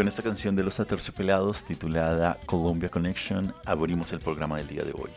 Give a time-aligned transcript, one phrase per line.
[0.00, 4.92] Con esta canción de los Aterciopelados titulada Colombia Connection abrimos el programa del día de
[4.92, 5.10] hoy,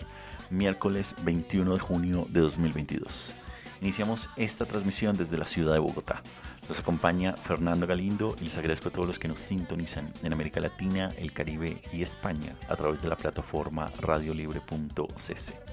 [0.49, 3.31] miércoles 21 de junio de 2022.
[3.79, 6.21] Iniciamos esta transmisión desde la ciudad de Bogotá.
[6.67, 10.59] Los acompaña Fernando Galindo y les agradezco a todos los que nos sintonizan en América
[10.59, 15.72] Latina, el Caribe y España a través de la plataforma radiolibre.cc.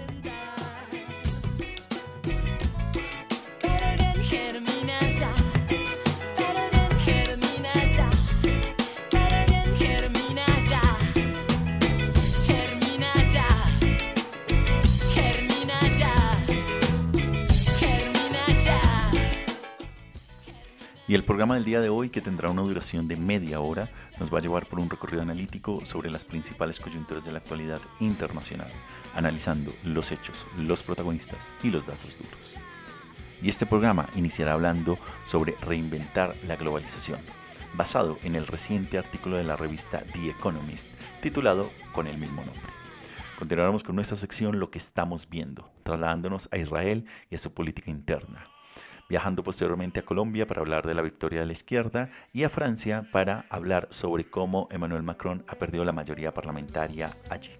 [21.11, 24.33] Y el programa del día de hoy, que tendrá una duración de media hora, nos
[24.33, 28.71] va a llevar por un recorrido analítico sobre las principales coyunturas de la actualidad internacional,
[29.13, 32.55] analizando los hechos, los protagonistas y los datos duros.
[33.41, 34.97] Y este programa iniciará hablando
[35.27, 37.19] sobre reinventar la globalización,
[37.73, 40.91] basado en el reciente artículo de la revista The Economist,
[41.21, 42.71] titulado con el mismo nombre.
[43.37, 47.91] Continuaremos con nuestra sección Lo que estamos viendo, trasladándonos a Israel y a su política
[47.91, 48.50] interna
[49.11, 53.09] viajando posteriormente a Colombia para hablar de la victoria de la izquierda y a Francia
[53.11, 57.51] para hablar sobre cómo Emmanuel Macron ha perdido la mayoría parlamentaria allí.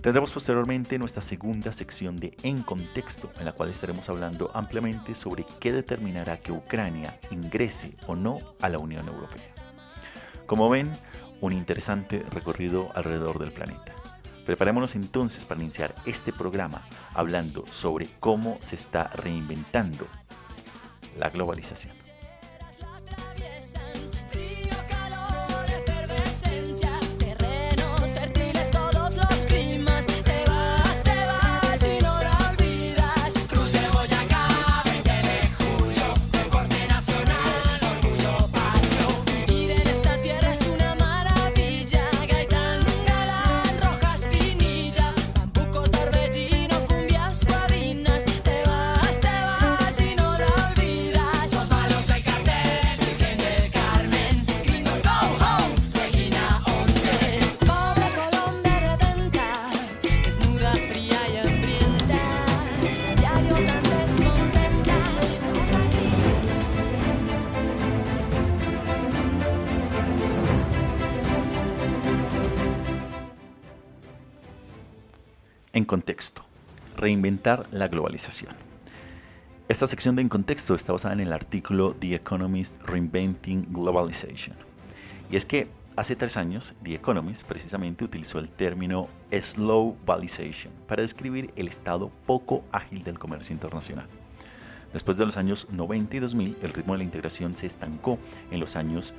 [0.00, 5.44] Tendremos posteriormente nuestra segunda sección de En Contexto, en la cual estaremos hablando ampliamente sobre
[5.58, 9.42] qué determinará que Ucrania ingrese o no a la Unión Europea.
[10.46, 10.92] Como ven,
[11.40, 13.96] un interesante recorrido alrededor del planeta.
[14.46, 20.06] Preparémonos entonces para iniciar este programa hablando sobre cómo se está reinventando
[21.18, 22.01] la globalización.
[75.82, 76.44] En contexto,
[76.96, 78.54] reinventar la globalización.
[79.68, 84.54] Esta sección de En Contexto está basada en el artículo The Economist Reinventing Globalization.
[85.28, 85.66] Y es que
[85.96, 92.12] hace tres años, The Economist precisamente utilizó el término Slow Globalization para describir el estado
[92.26, 94.06] poco ágil del comercio internacional.
[94.92, 98.20] Después de los años 90 y 2000, el ritmo de la integración se estancó
[98.52, 99.14] en los años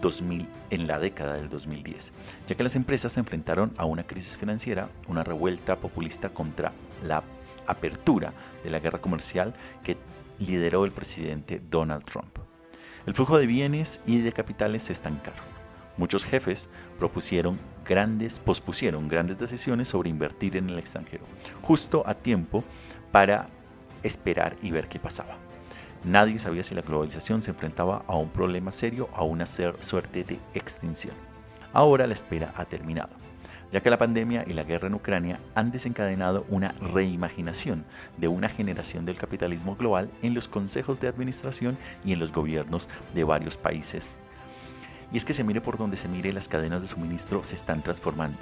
[0.00, 2.12] 2000, en la década del 2010,
[2.46, 6.72] ya que las empresas se enfrentaron a una crisis financiera, una revuelta populista contra
[7.02, 7.22] la
[7.66, 8.32] apertura
[8.64, 9.96] de la guerra comercial que
[10.38, 12.38] lideró el presidente Donald Trump.
[13.06, 15.44] El flujo de bienes y de capitales se estancaron.
[15.96, 16.68] Muchos jefes
[16.98, 21.24] propusieron grandes, pospusieron grandes decisiones sobre invertir en el extranjero,
[21.62, 22.62] justo a tiempo
[23.10, 23.48] para
[24.02, 25.47] esperar y ver qué pasaba.
[26.04, 30.24] Nadie sabía si la globalización se enfrentaba a un problema serio o a una suerte
[30.24, 31.14] de extinción.
[31.72, 33.10] Ahora la espera ha terminado.
[33.70, 37.84] ya que la pandemia y la guerra en Ucrania han desencadenado una reimaginación
[38.16, 42.88] de una generación del capitalismo global en los consejos de administración y en los gobiernos
[43.14, 44.16] de varios países.
[45.12, 47.82] Y es que se mire por donde se mire, las cadenas de suministro se están
[47.82, 48.38] transformando.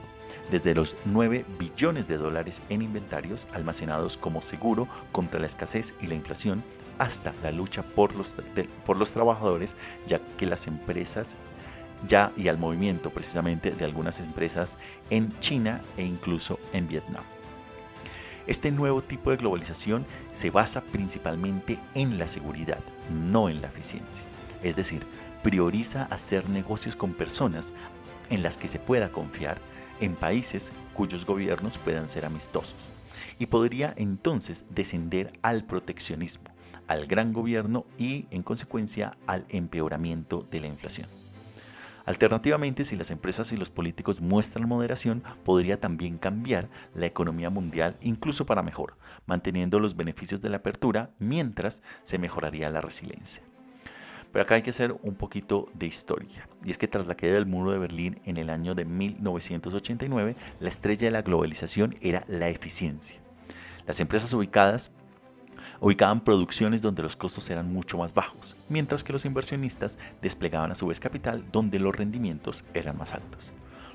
[0.51, 6.09] Desde los 9 billones de dólares en inventarios almacenados como seguro contra la escasez y
[6.09, 6.65] la inflación,
[6.99, 8.35] hasta la lucha por los,
[8.85, 9.77] por los trabajadores,
[10.07, 11.37] ya que las empresas
[12.07, 14.79] ya y al movimiento precisamente de algunas empresas
[15.11, 17.25] en China e incluso en Vietnam.
[18.47, 24.25] Este nuevo tipo de globalización se basa principalmente en la seguridad, no en la eficiencia.
[24.63, 25.05] Es decir,
[25.43, 27.73] prioriza hacer negocios con personas
[28.31, 29.59] en las que se pueda confiar
[30.01, 32.96] en países cuyos gobiernos puedan ser amistosos.
[33.39, 36.47] Y podría entonces descender al proteccionismo,
[36.87, 41.09] al gran gobierno y en consecuencia al empeoramiento de la inflación.
[42.07, 47.97] Alternativamente, si las empresas y los políticos muestran moderación, podría también cambiar la economía mundial
[48.01, 48.97] incluso para mejor,
[49.27, 53.43] manteniendo los beneficios de la apertura mientras se mejoraría la resiliencia.
[54.37, 56.47] Pero acá hay que hacer un poquito de historia.
[56.63, 60.37] Y es que tras la caída del muro de Berlín en el año de 1989,
[60.61, 63.19] la estrella de la globalización era la eficiencia.
[63.87, 64.91] Las empresas ubicadas
[65.81, 70.75] ubicaban producciones donde los costos eran mucho más bajos, mientras que los inversionistas desplegaban a
[70.75, 73.53] su vez capital donde los rendimientos eran más altos.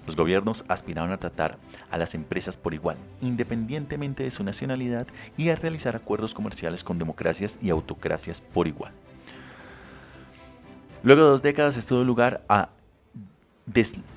[0.07, 1.59] Los gobiernos aspiraban a tratar
[1.91, 5.05] a las empresas por igual, independientemente de su nacionalidad,
[5.37, 8.91] y a realizar acuerdos comerciales con democracias y autocracias por igual.
[11.03, 12.69] Luego de dos décadas esto dio lugar a,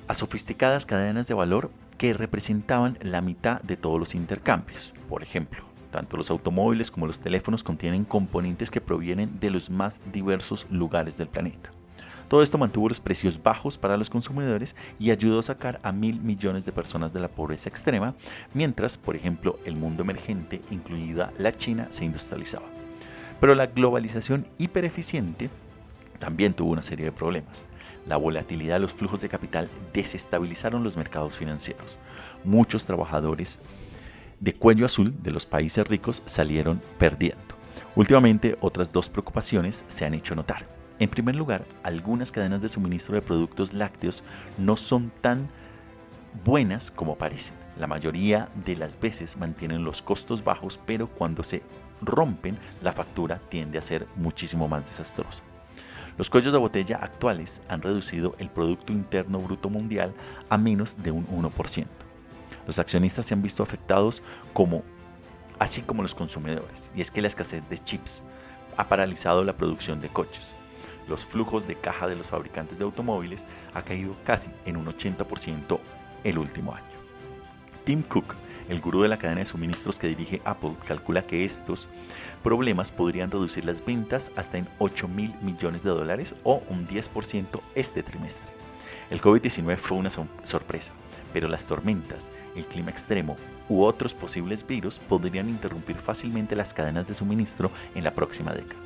[0.07, 4.93] a sofisticadas cadenas de valor que representaban la mitad de todos los intercambios.
[5.09, 9.99] Por ejemplo, tanto los automóviles como los teléfonos contienen componentes que provienen de los más
[10.11, 11.71] diversos lugares del planeta.
[12.27, 16.21] Todo esto mantuvo los precios bajos para los consumidores y ayudó a sacar a mil
[16.21, 18.13] millones de personas de la pobreza extrema,
[18.53, 22.65] mientras, por ejemplo, el mundo emergente, incluida la China, se industrializaba.
[23.39, 25.49] Pero la globalización hipereficiente
[26.19, 27.65] también tuvo una serie de problemas.
[28.05, 31.97] La volatilidad de los flujos de capital desestabilizaron los mercados financieros.
[32.43, 33.59] Muchos trabajadores
[34.39, 37.41] de cuello azul de los países ricos salieron perdiendo.
[37.95, 40.67] Últimamente, otras dos preocupaciones se han hecho notar.
[40.99, 44.23] En primer lugar, algunas cadenas de suministro de productos lácteos
[44.57, 45.49] no son tan
[46.43, 47.55] buenas como parecen.
[47.77, 51.63] La mayoría de las veces mantienen los costos bajos, pero cuando se
[52.01, 55.43] rompen, la factura tiende a ser muchísimo más desastrosa.
[56.17, 60.13] Los cuellos de botella actuales han reducido el Producto Interno Bruto Mundial
[60.49, 61.85] a menos de un 1%.
[62.65, 64.23] Los accionistas se han visto afectados
[65.59, 68.23] así como los consumidores, y es que la escasez de chips
[68.77, 70.55] ha paralizado la producción de coches.
[71.07, 75.79] Los flujos de caja de los fabricantes de automóviles ha caído casi en un 80%
[76.23, 76.85] el último año.
[77.83, 78.35] Tim Cook,
[78.69, 81.87] el gurú de la cadena de suministros que dirige Apple, calcula que estos
[82.43, 87.61] problemas podrían reducir las ventas hasta en 8 mil millones de dólares o un 10%
[87.75, 88.51] este trimestre.
[89.09, 90.93] El COVID-19 fue una sorpresa,
[91.33, 93.37] pero las tormentas, el clima extremo
[93.69, 98.81] u otros posibles virus podrían interrumpir fácilmente las cadenas de suministro en la próxima década.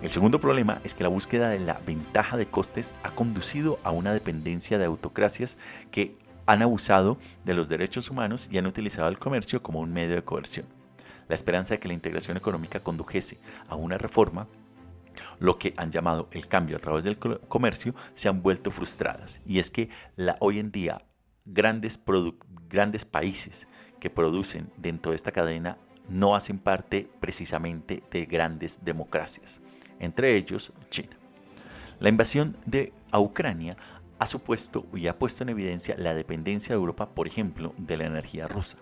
[0.00, 3.90] El segundo problema es que la búsqueda de la ventaja de costes ha conducido a
[3.90, 5.58] una dependencia de autocracias
[5.90, 6.16] que
[6.48, 10.24] han abusado de los derechos humanos y han utilizado el comercio como un medio de
[10.24, 10.64] coerción.
[11.28, 14.48] La esperanza de que la integración económica condujese a una reforma
[15.40, 19.40] lo que han llamado el cambio a través del comercio, se han vuelto frustradas.
[19.44, 21.02] Y es que la, hoy en día
[21.44, 22.00] grandes,
[22.68, 23.68] grandes países
[24.00, 25.76] que producen dentro de esta cadena
[26.08, 29.60] no hacen parte precisamente de grandes democracias,
[29.98, 31.18] entre ellos China.
[32.00, 33.76] La invasión de Ucrania
[34.18, 38.06] ha supuesto y ha puesto en evidencia la dependencia de Europa, por ejemplo, de la
[38.06, 38.78] energía rusa.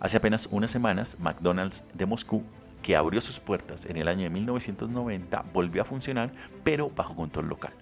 [0.00, 2.42] Hace apenas unas semanas, McDonald's de Moscú,
[2.82, 6.32] que abrió sus puertas en el año de 1990, volvió a funcionar,
[6.64, 7.72] pero bajo control local.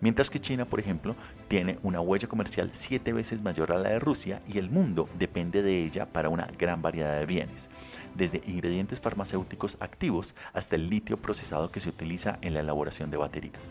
[0.00, 1.14] Mientras que China, por ejemplo,
[1.48, 5.62] tiene una huella comercial siete veces mayor a la de Rusia y el mundo depende
[5.62, 7.68] de ella para una gran variedad de bienes,
[8.14, 13.18] desde ingredientes farmacéuticos activos hasta el litio procesado que se utiliza en la elaboración de
[13.18, 13.70] baterías.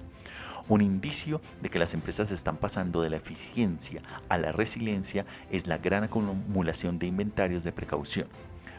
[0.70, 5.68] Un indicio de que las empresas están pasando de la eficiencia a la resiliencia es
[5.68, 8.28] la gran acumulación de inventarios de precaución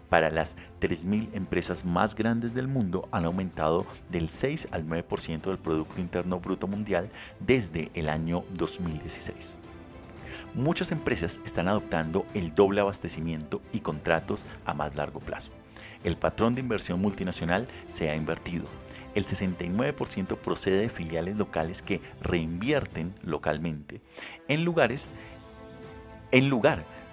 [0.08, 5.58] para las 3.000 empresas más grandes del mundo han aumentado del 6 al 9% del
[5.58, 7.08] Producto Interno Bruto Mundial
[7.40, 9.56] desde el año 2016.
[10.54, 15.52] Muchas empresas están adoptando el doble abastecimiento y contratos a más largo plazo.
[16.04, 18.66] El patrón de inversión multinacional se ha invertido.
[19.14, 24.00] El 69% procede de filiales locales que reinvierten localmente
[24.48, 24.90] en lugar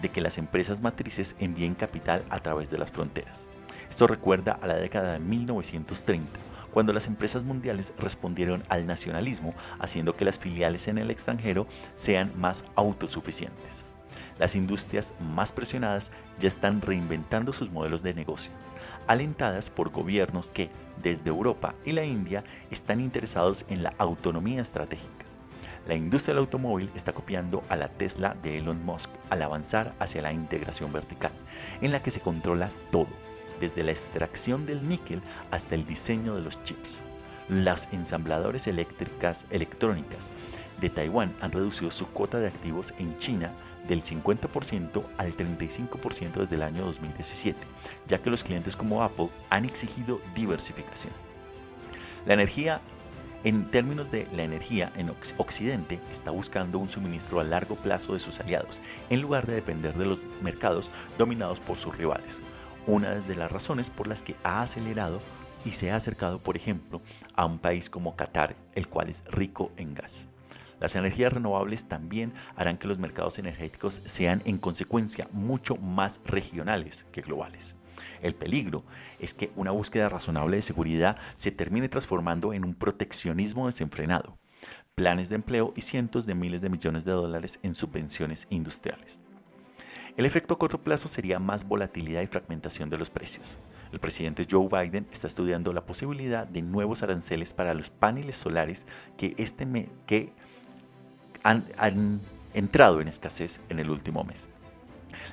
[0.02, 3.50] de que las empresas matrices envíen capital a través de las fronteras.
[3.90, 6.28] Esto recuerda a la década de 1930,
[6.74, 12.34] cuando las empresas mundiales respondieron al nacionalismo haciendo que las filiales en el extranjero sean
[12.36, 13.86] más autosuficientes.
[14.38, 18.52] Las industrias más presionadas ya están reinventando sus modelos de negocio,
[19.08, 20.70] alentadas por gobiernos que,
[21.02, 25.26] desde Europa y la India, están interesados en la autonomía estratégica.
[25.88, 30.22] La industria del automóvil está copiando a la Tesla de Elon Musk al avanzar hacia
[30.22, 31.32] la integración vertical,
[31.82, 33.08] en la que se controla todo,
[33.60, 37.02] desde la extracción del níquel hasta el diseño de los chips.
[37.48, 40.32] Las ensambladores eléctricas electrónicas
[40.82, 43.54] de Taiwán han reducido su cuota de activos en China
[43.88, 47.60] del 50% al 35% desde el año 2017,
[48.08, 51.14] ya que los clientes como Apple han exigido diversificación.
[52.26, 52.82] La energía,
[53.44, 58.20] en términos de la energía en Occidente, está buscando un suministro a largo plazo de
[58.20, 62.42] sus aliados, en lugar de depender de los mercados dominados por sus rivales.
[62.88, 65.22] Una de las razones por las que ha acelerado
[65.64, 67.02] y se ha acercado, por ejemplo,
[67.36, 70.30] a un país como Qatar, el cual es rico en gas.
[70.86, 77.08] Las energías renovables también harán que los mercados energéticos sean en consecuencia mucho más regionales
[77.12, 77.76] que globales.
[78.22, 78.84] El peligro
[79.18, 84.38] es que una búsqueda razonable de seguridad se termine transformando en un proteccionismo desenfrenado,
[84.94, 89.22] planes de empleo y cientos de miles de millones de dólares en subvenciones industriales.
[90.18, 93.58] El efecto a corto plazo sería más volatilidad y fragmentación de los precios.
[93.92, 98.86] El presidente Joe Biden está estudiando la posibilidad de nuevos aranceles para los paneles solares
[99.18, 99.66] que, este
[100.06, 100.32] que
[101.46, 102.22] han,
[102.54, 104.50] entrado en escasez en el último mes.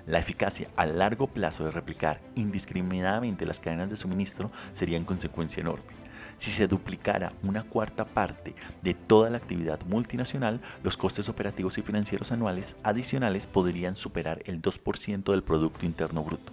[0.07, 5.61] La eficacia a largo plazo de replicar indiscriminadamente las cadenas de suministro sería en consecuencia
[5.61, 6.03] enorme.
[6.37, 11.83] Si se duplicara una cuarta parte de toda la actividad multinacional, los costes operativos y
[11.83, 16.53] financieros anuales adicionales podrían superar el 2% del Producto Interno Bruto.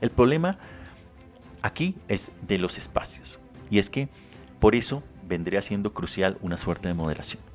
[0.00, 0.58] El problema
[1.62, 3.40] aquí es de los espacios,
[3.70, 4.08] y es que
[4.60, 7.47] por eso vendría siendo crucial una suerte de moderación.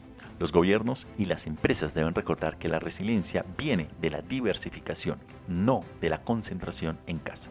[0.43, 5.85] Los gobiernos y las empresas deben recordar que la resiliencia viene de la diversificación, no
[6.01, 7.49] de la concentración en casa.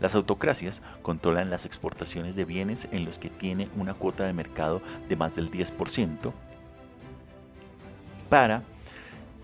[0.00, 4.80] Las autocracias controlan las exportaciones de bienes en los que tiene una cuota de mercado
[5.10, 6.32] de más del 10%
[8.30, 8.62] para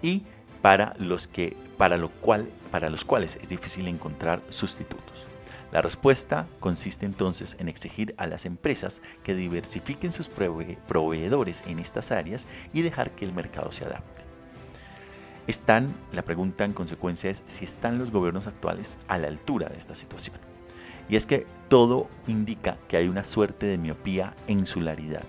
[0.00, 0.22] y
[0.62, 5.26] para los que para lo cual para los cuales es difícil encontrar sustitutos.
[5.70, 12.10] La respuesta consiste entonces en exigir a las empresas que diversifiquen sus proveedores en estas
[12.10, 14.22] áreas y dejar que el mercado se adapte.
[15.46, 19.78] Están, la pregunta en consecuencia es si están los gobiernos actuales a la altura de
[19.78, 20.36] esta situación.
[21.08, 25.24] Y es que todo indica que hay una suerte de miopía e insularidad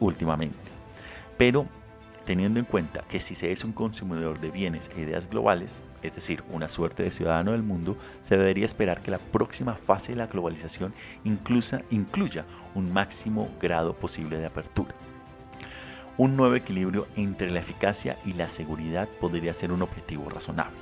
[0.00, 0.58] últimamente.
[1.38, 1.66] Pero
[2.24, 6.14] teniendo en cuenta que si se es un consumidor de bienes e ideas globales, es
[6.14, 10.18] decir, una suerte de ciudadano del mundo, se debería esperar que la próxima fase de
[10.18, 10.94] la globalización
[11.24, 12.44] incluya
[12.74, 14.94] un máximo grado posible de apertura.
[16.16, 20.78] Un nuevo equilibrio entre la eficacia y la seguridad podría ser un objetivo razonable.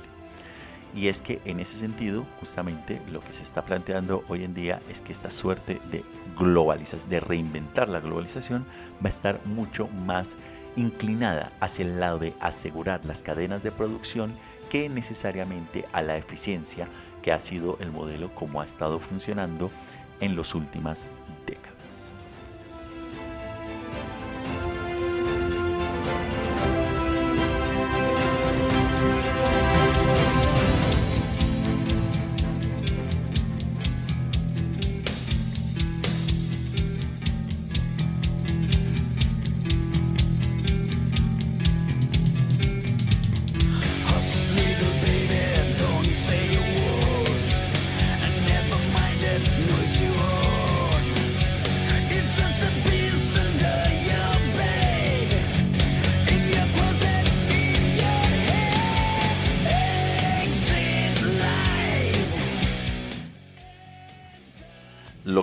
[0.95, 4.79] Y es que en ese sentido, justamente lo que se está planteando hoy en día
[4.89, 6.03] es que esta suerte de
[6.37, 8.65] globalización, de reinventar la globalización,
[8.97, 10.37] va a estar mucho más
[10.75, 14.33] inclinada hacia el lado de asegurar las cadenas de producción
[14.73, 16.87] que necesariamente a la eficiencia
[17.21, 19.69] que ha sido el modelo como ha estado funcionando
[20.19, 21.11] en las últimas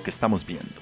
[0.03, 0.81] que estamos viendo.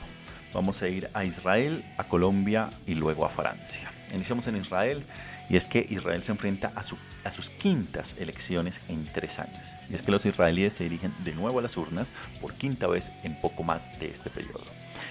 [0.53, 3.93] Vamos a ir a Israel, a Colombia y luego a Francia.
[4.15, 5.05] Iniciamos en Israel
[5.49, 9.67] y es que Israel se enfrenta a, sus quintas elecciones en tres años.
[9.91, 13.13] Y es que los israelíes se dirigen de nuevo a las urnas por quinta vez
[13.23, 14.65] en poco más de este periodo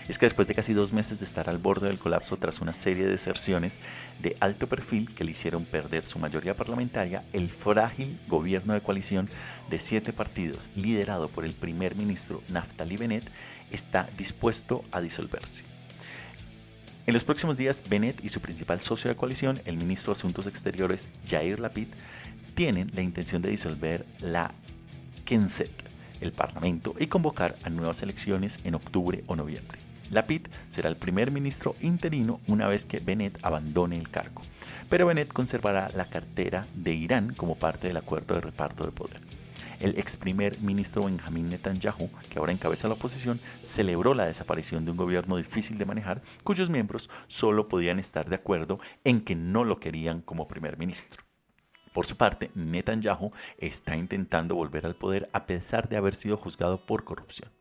[0.08, 2.74] es que después de casi dos meses de estar al borde del colapso tras una
[2.74, 3.80] serie de deserciones
[4.22, 9.30] de alto perfil que le hicieron perder su mayoría parlamentaria, el frágil gobierno de coalición
[9.70, 13.30] de siete partidos, liderado por el primer ministro Naftali Bennett,
[13.72, 15.64] está dispuesto a disolverse.
[17.06, 20.46] En los próximos días, Bennett y su principal socio de coalición, el ministro de Asuntos
[20.46, 21.88] Exteriores Jair Lapid,
[22.54, 24.54] tienen la intención de disolver la
[25.26, 25.72] Knesset,
[26.20, 29.80] el Parlamento, y convocar a nuevas elecciones en octubre o noviembre.
[30.10, 34.42] Lapid será el primer ministro interino una vez que Bennett abandone el cargo,
[34.90, 39.37] pero Bennett conservará la cartera de Irán como parte del acuerdo de reparto de poder.
[39.80, 44.92] El ex primer ministro Benjamin Netanyahu, que ahora encabeza la oposición, celebró la desaparición de
[44.92, 49.64] un gobierno difícil de manejar, cuyos miembros solo podían estar de acuerdo en que no
[49.64, 51.24] lo querían como primer ministro.
[51.94, 56.86] Por su parte, Netanyahu está intentando volver al poder a pesar de haber sido juzgado
[56.86, 57.52] por corrupción.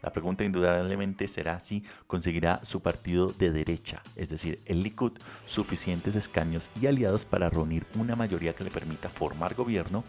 [0.00, 5.12] La pregunta indudablemente será si conseguirá su partido de derecha, es decir, el Likud,
[5.44, 10.04] suficientes escaños y aliados para reunir una mayoría que le permita formar gobierno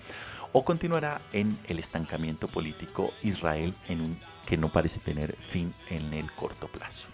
[0.51, 6.13] o continuará en el estancamiento político Israel en un que no parece tener fin en
[6.13, 7.07] el corto plazo.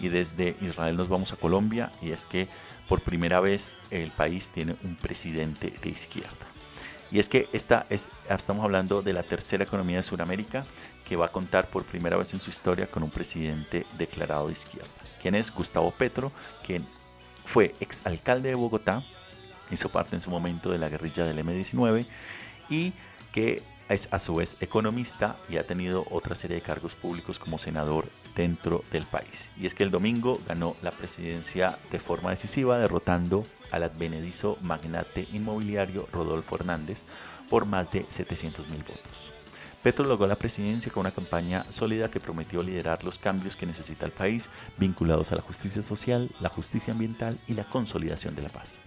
[0.00, 2.48] Y desde Israel nos vamos a Colombia y es que
[2.88, 6.46] por primera vez el país tiene un presidente de izquierda.
[7.10, 10.66] Y es que esta es, estamos hablando de la tercera economía de Sudamérica
[11.04, 14.52] que va a contar por primera vez en su historia con un presidente declarado de
[14.52, 14.88] izquierda.
[15.22, 16.32] Quien es Gustavo Petro,
[16.66, 16.86] quien
[17.44, 19.02] fue exalcalde de Bogotá,
[19.70, 22.06] hizo parte en su momento de la guerrilla del M-19
[22.70, 22.92] y
[23.32, 27.58] que es a su vez economista y ha tenido otra serie de cargos públicos como
[27.58, 29.50] senador dentro del país.
[29.56, 35.26] Y es que el domingo ganó la presidencia de forma decisiva derrotando al advenedizo magnate
[35.32, 37.04] inmobiliario Rodolfo Hernández
[37.48, 39.32] por más de 700 mil votos.
[39.82, 44.06] Petro logró la presidencia con una campaña sólida que prometió liderar los cambios que necesita
[44.06, 48.48] el país vinculados a la justicia social, la justicia ambiental y la consolidación de la
[48.48, 48.80] paz.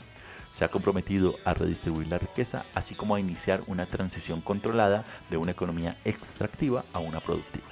[0.52, 5.38] Se ha comprometido a redistribuir la riqueza, así como a iniciar una transición controlada de
[5.38, 7.68] una economía extractiva a una productiva.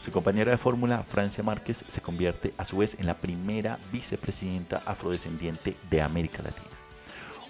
[0.00, 4.82] Su compañera de fórmula, Francia Márquez, se convierte a su vez en la primera vicepresidenta
[4.84, 6.68] afrodescendiente de América Latina.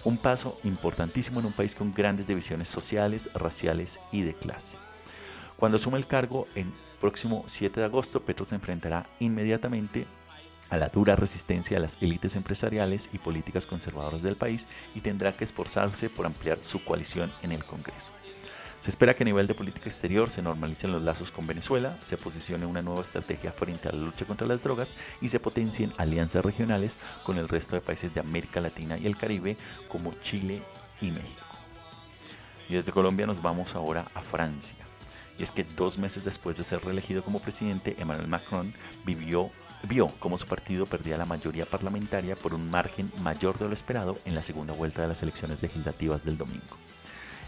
[0.03, 4.77] Un paso importantísimo en un país con grandes divisiones sociales, raciales y de clase.
[5.57, 10.05] Cuando asume el cargo en próximo 7 de agosto, Petro se enfrentará inmediatamente
[10.73, 15.37] a la dura resistencia de las élites empresariales y políticas conservadoras del país y tendrá
[15.37, 18.11] que esforzarse por ampliar su coalición en el Congreso.
[18.79, 22.17] Se espera que a nivel de política exterior se normalicen los lazos con Venezuela, se
[22.17, 26.43] posicione una nueva estrategia frente a la lucha contra las drogas y se potencien alianzas
[26.43, 29.57] regionales con el resto de países de América Latina y el Caribe
[29.87, 30.63] como Chile
[30.99, 31.45] y México.
[32.67, 34.79] Y desde Colombia nos vamos ahora a Francia.
[35.37, 38.73] Y es que dos meses después de ser reelegido como presidente, Emmanuel Macron
[39.05, 39.51] vivió
[39.83, 44.17] vio cómo su partido perdía la mayoría parlamentaria por un margen mayor de lo esperado
[44.25, 46.77] en la segunda vuelta de las elecciones legislativas del domingo.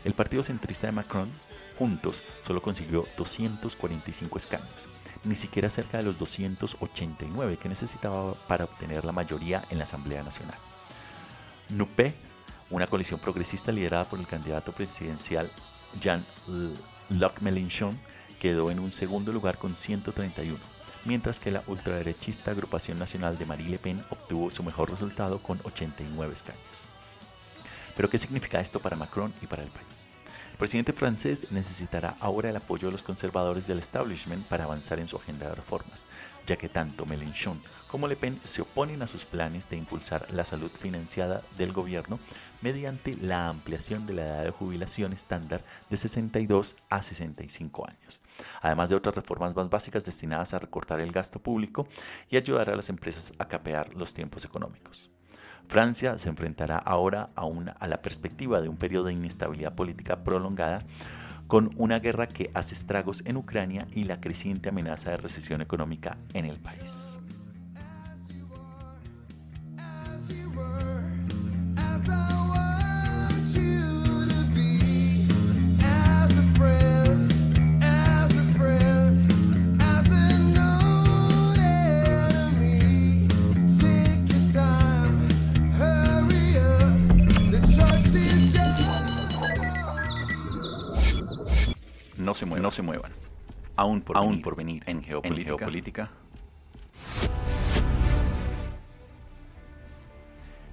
[0.04, 1.32] El partido centrista de Macron,
[1.78, 4.88] juntos, solo consiguió 245 escaños,
[5.24, 10.22] ni siquiera cerca de los 289 que necesitaba para obtener la mayoría en la Asamblea
[10.22, 10.58] Nacional.
[11.70, 12.14] NUPE,
[12.70, 15.52] una coalición progresista liderada por el candidato presidencial
[16.00, 18.00] Jean-Luc Mélenchon,
[18.40, 20.75] quedó en un segundo lugar con 131
[21.06, 25.60] mientras que la ultraderechista Agrupación Nacional de Marie Le Pen obtuvo su mejor resultado con
[25.64, 26.84] 89 escaños.
[27.96, 30.10] Pero ¿qué significa esto para Macron y para el país?
[30.52, 35.08] El presidente francés necesitará ahora el apoyo de los conservadores del establishment para avanzar en
[35.08, 36.06] su agenda de reformas,
[36.48, 40.46] ya que tanto Mélenchon como Le Pen se oponen a sus planes de impulsar la
[40.46, 42.20] salud financiada del gobierno
[42.62, 48.20] mediante la ampliación de la edad de jubilación estándar de 62 a 65 años,
[48.62, 51.88] además de otras reformas más básicas destinadas a recortar el gasto público
[52.30, 55.12] y ayudar a las empresas a capear los tiempos económicos.
[55.68, 57.48] Francia se enfrentará ahora a,
[57.80, 60.86] a la perspectiva de un periodo de inestabilidad política prolongada
[61.48, 66.18] con una guerra que hace estragos en Ucrania y la creciente amenaza de recesión económica
[66.34, 67.16] en el país.
[92.36, 93.12] No se muevan, no se muevan.
[93.78, 95.52] Aún por, Aún venir, por venir en geopolítica.
[95.52, 96.12] En geopolítica.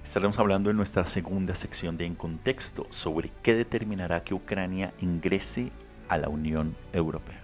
[0.03, 5.71] Estaremos hablando en nuestra segunda sección de En Contexto sobre qué determinará que Ucrania ingrese
[6.09, 7.42] a la Unión Europea.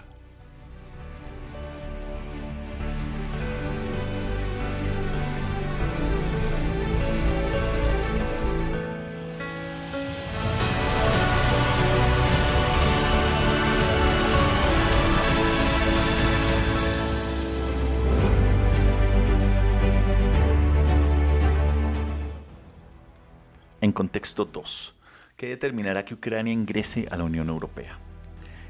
[23.89, 24.93] En contexto 2.
[25.36, 27.97] ¿Qué determinará que Ucrania ingrese a la Unión Europea?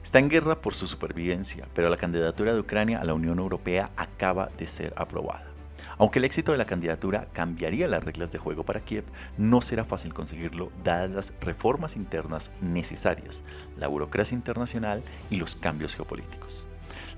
[0.02, 3.92] Está en guerra por su supervivencia, pero la candidatura de Ucrania a la Unión Europea
[3.98, 5.52] acaba de ser aprobada.
[5.98, 9.04] Aunque el éxito de la candidatura cambiaría las reglas de juego para Kiev,
[9.38, 13.44] no será fácil conseguirlo dadas las reformas internas necesarias,
[13.76, 16.66] la burocracia internacional y los cambios geopolíticos.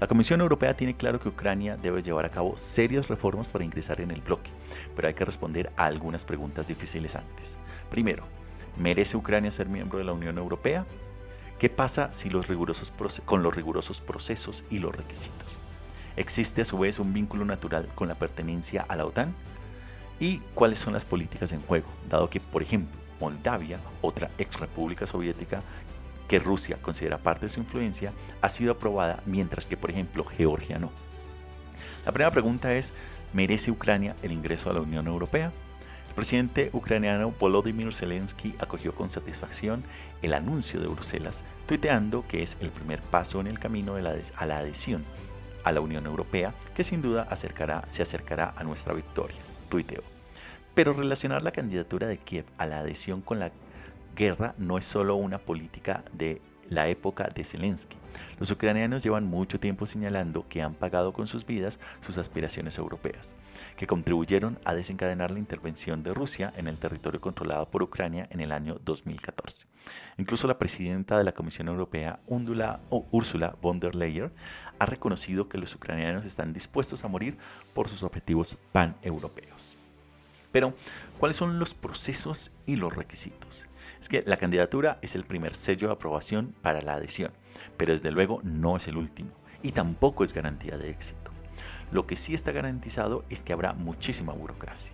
[0.02, 4.02] La Comisión Europea tiene claro que Ucrania debe llevar a cabo serias reformas para ingresar
[4.02, 4.50] en el bloque,
[4.96, 7.60] pero hay que responder a algunas preguntas difíciles antes.
[7.92, 8.24] Primero,
[8.78, 10.88] ¿merece Ucrania ser miembro de la Unión Europea?
[11.60, 12.92] ¿Qué pasa si los rigurosos
[13.26, 15.60] con los rigurosos procesos y los requisitos?
[16.16, 19.36] ¿Existe a su vez un vínculo natural con la pertenencia a la OTAN?
[20.22, 21.90] ¿Y cuáles son las políticas en juego?
[22.10, 25.62] Dado que, por ejemplo, Moldavia, otra ex república soviética
[26.30, 30.80] que Rusia considera parte de su influencia, ha sido aprobada, mientras que, por ejemplo, Georgia
[30.80, 30.94] no.
[32.06, 32.94] La primera pregunta es,
[33.34, 35.52] ¿merece Ucrania el ingreso a la Unión Europea?
[36.12, 39.86] El presidente ucraniano Volodymyr Zelensky acogió con satisfacción
[40.22, 44.58] el anuncio de Bruselas, tuiteando que es el primer paso en el camino a la
[44.58, 45.06] adhesión
[45.64, 49.38] a la Unión Europea, que sin duda acercará, se acercará a nuestra victoria,
[49.70, 50.04] tuiteó.
[50.74, 53.54] Pero relacionar la candidatura de Kiev a la adhesión con la
[54.14, 56.42] guerra no es solo una política de
[56.72, 57.98] la época de Zelensky.
[58.40, 63.36] Los ucranianos llevan mucho tiempo señalando que han pagado con sus vidas sus aspiraciones europeas,
[63.76, 68.40] que contribuyeron a desencadenar la intervención de Rusia en el territorio controlado por Ucrania en
[68.40, 69.68] el año 2014.
[70.18, 74.32] Incluso la presidenta de la Comisión Europea, Ursula von der Leyen,
[74.80, 77.38] ha reconocido que los ucranianos están dispuestos a morir
[77.74, 79.78] por sus objetivos pan-europeos.
[80.54, 80.74] Pero,
[81.20, 83.68] ¿cuáles son los procesos y los requisitos?
[84.00, 87.32] Es que la candidatura es el primer sello de aprobación para la adhesión,
[87.78, 89.32] pero desde luego no es el último
[89.64, 91.32] y tampoco es garantía de éxito.
[91.92, 94.94] Lo que sí está garantizado es que habrá muchísima burocracia,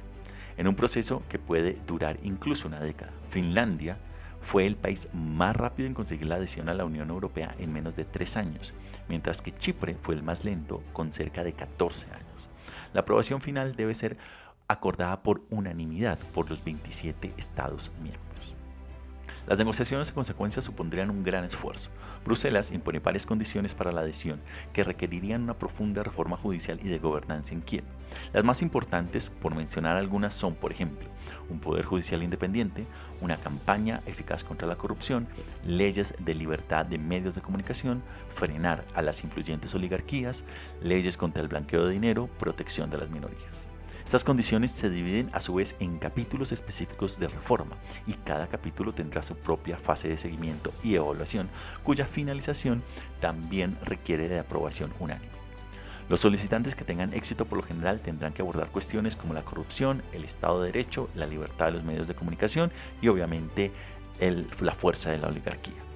[0.57, 3.13] en un proceso que puede durar incluso una década.
[3.29, 3.97] Finlandia
[4.41, 7.95] fue el país más rápido en conseguir la adhesión a la Unión Europea en menos
[7.95, 8.73] de tres años,
[9.09, 12.49] mientras que Chipre fue el más lento con cerca de 14 años.
[12.93, 14.17] La aprobación final debe ser
[14.67, 18.26] acordada por unanimidad por los 27 Estados miembros.
[19.47, 21.89] Las negociaciones a consecuencia supondrían un gran esfuerzo.
[22.25, 24.41] Bruselas impone varias condiciones para la adhesión
[24.73, 27.85] que requerirían una profunda reforma judicial y de gobernanza en Kiev.
[28.33, 31.07] Las más importantes, por mencionar algunas, son, por ejemplo,
[31.49, 32.87] un poder judicial independiente,
[33.21, 35.29] una campaña eficaz contra la corrupción,
[35.65, 40.43] leyes de libertad de medios de comunicación, frenar a las influyentes oligarquías,
[40.81, 43.71] leyes contra el blanqueo de dinero, protección de las minorías.
[44.07, 48.93] Estas condiciones se dividen a su vez en capítulos específicos de reforma y cada capítulo
[48.93, 51.49] tendrá su propia fase de seguimiento y evaluación
[51.83, 52.83] cuya finalización
[53.19, 55.33] también requiere de aprobación unánime.
[56.07, 60.01] Los solicitantes que tengan éxito por lo general tendrán que abordar cuestiones como la corrupción,
[60.13, 63.73] el Estado de Derecho, la libertad de los medios de comunicación y obviamente
[64.61, 65.86] la fuerza de la oligarquía.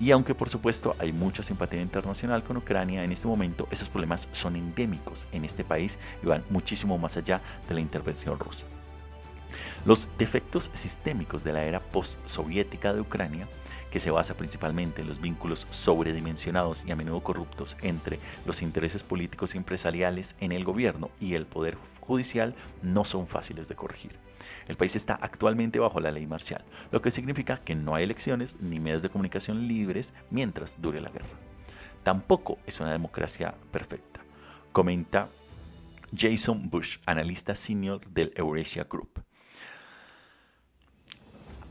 [0.00, 4.28] Y aunque por supuesto hay mucha simpatía internacional con Ucrania en este momento, esos problemas
[4.32, 8.66] son endémicos en este país y van muchísimo más allá de la intervención rusa.
[9.84, 13.48] Los defectos sistémicos de la era post-soviética de Ucrania,
[13.90, 19.04] que se basa principalmente en los vínculos sobredimensionados y a menudo corruptos entre los intereses
[19.04, 24.23] políticos y empresariales en el gobierno y el poder judicial, no son fáciles de corregir.
[24.68, 28.60] El país está actualmente bajo la ley marcial, lo que significa que no hay elecciones
[28.60, 31.38] ni medios de comunicación libres mientras dure la guerra.
[32.02, 34.20] Tampoco es una democracia perfecta,
[34.72, 35.28] comenta
[36.16, 39.24] Jason Bush, analista senior del Eurasia Group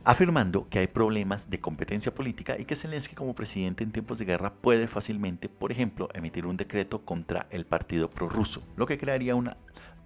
[0.05, 4.25] afirmando que hay problemas de competencia política y que Zelensky como presidente en tiempos de
[4.25, 9.35] guerra puede fácilmente, por ejemplo, emitir un decreto contra el partido prorruso, lo que crearía
[9.35, 9.57] una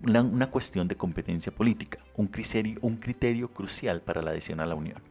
[0.04, 5.02] una, cuestión de competencia política, un criterio, crucial para la adhesión a la Unión.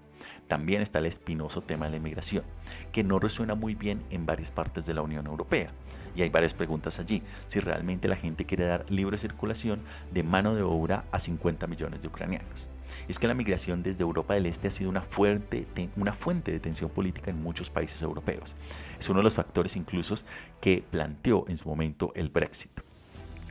[0.47, 2.45] También está el espinoso tema de la inmigración,
[2.93, 5.71] que no resuena muy bien en varias partes de la Unión Europea.
[6.15, 9.81] Y hay varias preguntas allí, si realmente la gente quiere dar libre circulación
[10.13, 12.69] de mano de obra a 50 millones de ucranianos.
[13.09, 17.31] Es que la migración desde Europa del Este ha sido una fuente de tensión política
[17.31, 18.57] en muchos países europeos.
[18.99, 20.15] Es uno de los factores incluso
[20.61, 22.86] que planteó en su momento el Brexit.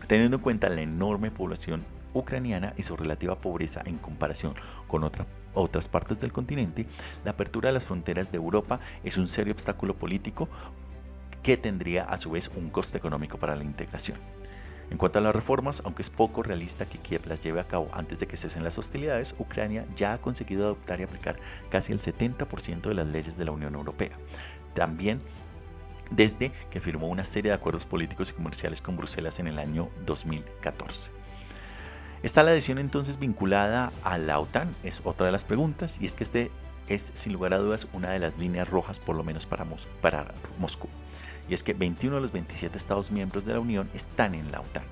[0.08, 4.54] Teniendo en cuenta la enorme población ucraniana y su relativa pobreza en comparación
[4.88, 5.10] con
[5.54, 6.86] otras partes del continente,
[7.24, 10.48] la apertura de las fronteras de Europa es un serio obstáculo político
[11.44, 14.18] que tendría a su vez un coste económico para la integración.
[14.92, 17.90] En cuanto a las reformas, aunque es poco realista que Kiev las lleve a cabo
[17.92, 21.40] antes de que cesen las hostilidades, Ucrania ya ha conseguido adoptar y aplicar
[21.70, 24.12] casi el 70% de las leyes de la Unión Europea.
[24.76, 25.22] También
[26.12, 29.90] desde que firmó una serie de acuerdos políticos y comerciales con Bruselas en el año
[30.06, 31.12] 2014.
[32.24, 34.76] ¿Está la adhesión entonces vinculada a la OTAN?
[34.84, 36.52] Es otra de las preguntas, y es que este
[36.88, 39.66] es sin lugar a dudas una de las líneas rojas, por lo menos para,
[40.02, 40.88] para Moscú.
[41.48, 44.62] Y es que 21 de los 27 Estados miembros de la Unión están en la
[44.62, 44.86] OTAN.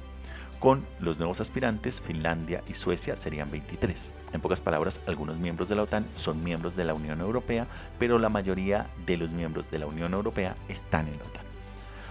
[0.63, 4.13] Con los nuevos aspirantes, Finlandia y Suecia serían 23.
[4.32, 7.67] En pocas palabras, algunos miembros de la OTAN son miembros de la Unión Europea,
[7.99, 11.43] pero la mayoría de los miembros de la Unión Europea están en la OTAN.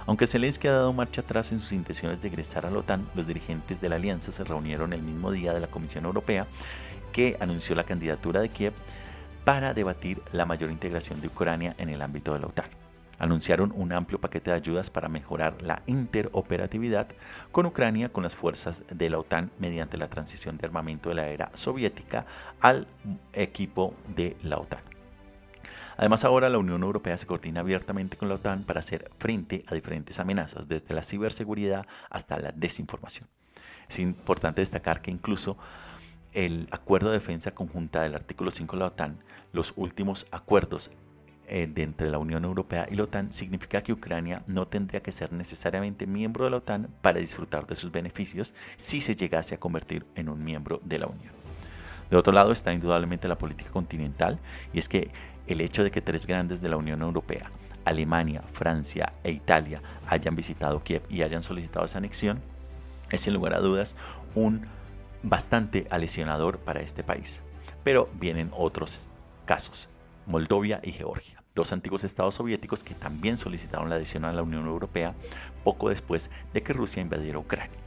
[0.05, 3.27] Aunque Zelensky ha dado marcha atrás en sus intenciones de ingresar a la OTAN, los
[3.27, 6.47] dirigentes de la alianza se reunieron el mismo día de la Comisión Europea
[7.11, 8.75] que anunció la candidatura de Kiev
[9.47, 12.82] para debatir la mayor integración de Ucrania en el ámbito de la OTAN
[13.23, 17.07] anunciaron un amplio paquete de ayudas para mejorar la interoperatividad
[17.53, 21.29] con Ucrania con las fuerzas de la OTAN mediante la transición de armamento de la
[21.29, 22.27] era soviética
[22.61, 22.89] al
[23.33, 24.83] equipo de la OTAN.
[25.97, 29.75] Además, ahora la Unión Europea se coordina abiertamente con la OTAN para hacer frente a
[29.75, 33.29] diferentes amenazas, desde la ciberseguridad hasta la desinformación.
[33.89, 35.59] Es importante destacar que incluso
[36.33, 40.91] el acuerdo de defensa conjunta del artículo 5 de la OTAN, los últimos acuerdos
[41.55, 45.13] eh, de entre la Unión Europea y la OTAN significa que Ucrania no tendría que
[45.13, 49.61] ser necesariamente miembro de la OTAN para disfrutar de sus beneficios si se llegase a
[49.61, 51.35] convertir en un miembro de la Unión.
[52.11, 54.41] De otro lado está indudablemente la política continental
[54.73, 55.11] y es que
[55.47, 57.51] el hecho de que tres grandes de la Unión Europea,
[57.85, 62.41] Alemania, Francia e Italia, hayan visitado Kiev y hayan solicitado esa anexión,
[63.11, 63.95] es sin lugar a dudas
[64.35, 64.63] un
[65.23, 67.43] bastante alesionador para este país.
[67.85, 69.11] Pero vienen otros
[69.45, 69.91] casos.
[70.25, 74.67] Moldovia y Georgia, dos antiguos estados soviéticos que también solicitaron la adhesión a la Unión
[74.67, 75.15] Europea
[75.65, 77.79] poco después de que Rusia invadiera Ucrania.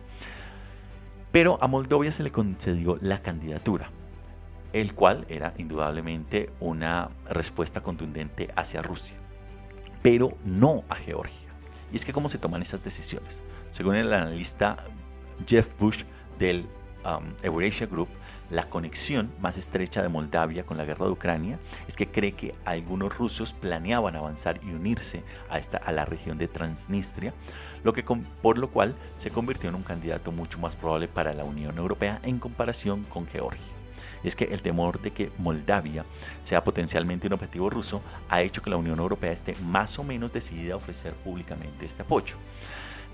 [1.31, 3.89] Pero a Moldovia se le concedió la candidatura,
[4.73, 9.17] el cual era indudablemente una respuesta contundente hacia Rusia,
[10.01, 11.49] pero no a Georgia.
[11.91, 13.41] Y es que cómo se toman esas decisiones.
[13.71, 14.77] Según el analista
[15.45, 16.03] Jeff Bush
[16.39, 16.65] del
[17.05, 18.09] um, Eurasia Group,
[18.49, 22.53] la conexión más estrecha de Moldavia con la guerra de Ucrania es que cree que
[22.65, 27.33] algunos rusos planeaban avanzar y unirse a, esta, a la región de Transnistria,
[27.83, 31.43] lo que por lo cual se convirtió en un candidato mucho más probable para la
[31.43, 33.63] Unión Europea en comparación con Georgia.
[34.23, 36.05] es que el temor de que Moldavia
[36.43, 40.33] sea potencialmente un objetivo ruso ha hecho que la Unión Europea esté más o menos
[40.33, 42.35] decidida a ofrecer públicamente este apoyo.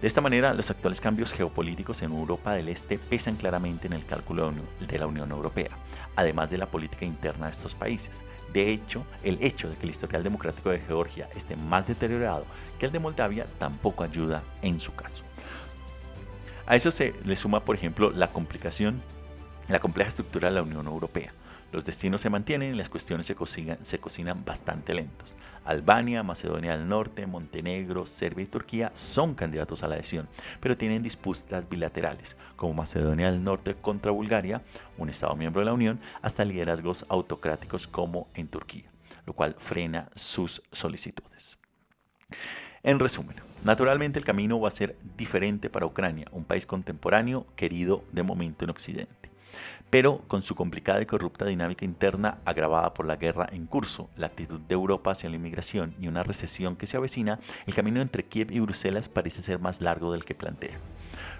[0.01, 4.03] De esta manera, los actuales cambios geopolíticos en Europa del Este pesan claramente en el
[4.03, 5.77] cálculo de la Unión Europea,
[6.15, 8.25] además de la política interna de estos países.
[8.51, 12.47] De hecho, el hecho de que el historial democrático de Georgia esté más deteriorado
[12.79, 15.21] que el de Moldavia tampoco ayuda en su caso.
[16.65, 19.03] A eso se le suma, por ejemplo, la complicación,
[19.67, 21.31] la compleja estructura de la Unión Europea.
[21.71, 25.35] Los destinos se mantienen y las cuestiones se cocinan, se cocinan bastante lentos.
[25.63, 30.27] Albania, Macedonia del Norte, Montenegro, Serbia y Turquía son candidatos a la adhesión,
[30.59, 34.61] pero tienen disputas bilaterales, como Macedonia del Norte contra Bulgaria,
[34.97, 38.91] un Estado miembro de la Unión, hasta liderazgos autocráticos como en Turquía,
[39.25, 41.57] lo cual frena sus solicitudes.
[42.83, 48.03] En resumen, naturalmente el camino va a ser diferente para Ucrania, un país contemporáneo querido
[48.11, 49.30] de momento en Occidente
[49.91, 54.27] pero con su complicada y corrupta dinámica interna agravada por la guerra en curso, la
[54.27, 58.23] actitud de Europa hacia la inmigración y una recesión que se avecina, el camino entre
[58.23, 60.79] Kiev y Bruselas parece ser más largo del que plantea.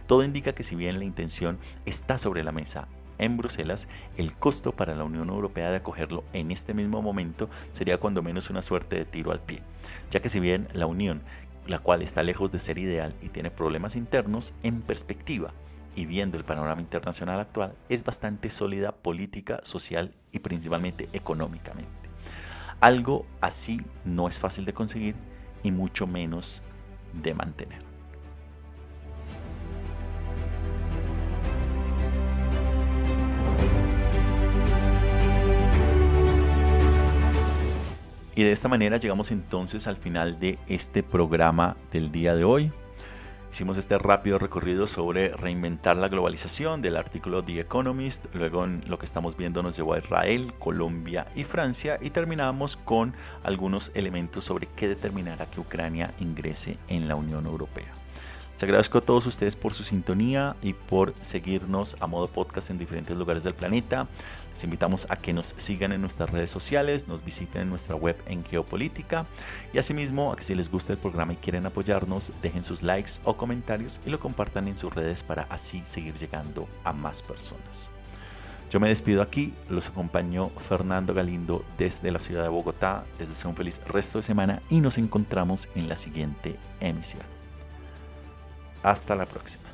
[0.06, 3.88] Todo indica que si bien la intención está sobre la mesa en Bruselas,
[4.18, 8.50] el costo para la Unión Europea de acogerlo en este mismo momento sería cuando menos
[8.50, 9.62] una suerte de tiro al pie,
[10.10, 11.22] ya que si bien la Unión,
[11.68, 15.54] la cual está lejos de ser ideal y tiene problemas internos, en perspectiva,
[15.95, 21.89] y viendo el panorama internacional actual, es bastante sólida política, social y principalmente económicamente.
[22.80, 25.15] Algo así no es fácil de conseguir
[25.63, 26.62] y mucho menos
[27.13, 27.91] de mantener.
[38.34, 42.71] Y de esta manera llegamos entonces al final de este programa del día de hoy.
[43.52, 48.98] Hicimos este rápido recorrido sobre reinventar la globalización del artículo The Economist, luego en lo
[48.98, 54.46] que estamos viendo nos llevó a Israel, Colombia y Francia y terminamos con algunos elementos
[54.46, 58.01] sobre qué determinará que Ucrania ingrese en la Unión Europea.
[58.54, 62.78] Les agradezco a todos ustedes por su sintonía y por seguirnos a modo podcast en
[62.78, 64.08] diferentes lugares del planeta.
[64.52, 68.22] Les invitamos a que nos sigan en nuestras redes sociales, nos visiten en nuestra web
[68.28, 69.26] en Geopolítica
[69.74, 73.14] y asimismo a que si les gusta el programa y quieren apoyarnos, dejen sus likes
[73.24, 77.90] o comentarios y lo compartan en sus redes para así seguir llegando a más personas.
[78.72, 83.06] Yo me despido aquí, los acompañó Fernando Galindo desde la ciudad de Bogotá.
[83.20, 87.31] Les deseo un feliz resto de semana y nos encontramos en la siguiente emisión.
[88.84, 89.70] Hasta la próxima.